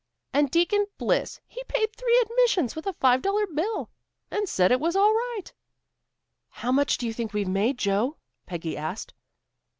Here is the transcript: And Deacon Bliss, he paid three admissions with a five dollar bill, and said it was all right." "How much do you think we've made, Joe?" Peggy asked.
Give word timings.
And 0.33 0.49
Deacon 0.49 0.87
Bliss, 0.97 1.39
he 1.45 1.63
paid 1.65 1.95
three 1.95 2.17
admissions 2.23 2.75
with 2.75 2.87
a 2.87 2.93
five 2.93 3.21
dollar 3.21 3.45
bill, 3.45 3.91
and 4.31 4.49
said 4.49 4.71
it 4.71 4.79
was 4.79 4.95
all 4.95 5.13
right." 5.13 5.53
"How 6.49 6.71
much 6.71 6.97
do 6.97 7.05
you 7.05 7.13
think 7.13 7.33
we've 7.33 7.47
made, 7.47 7.77
Joe?" 7.77 8.17
Peggy 8.47 8.75
asked. 8.75 9.13